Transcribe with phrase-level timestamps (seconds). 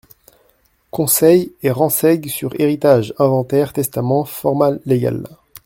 [0.89, 5.27] CONSEILS et renseig sur Héritages, Inventaires, testaments, formal légales.